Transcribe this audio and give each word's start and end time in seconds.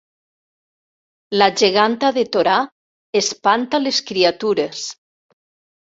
La 1.41 1.49
geganta 1.61 2.09
de 2.17 2.25
Torà 2.37 2.55
espanta 3.23 3.85
les 3.87 4.01
criatures 4.11 4.85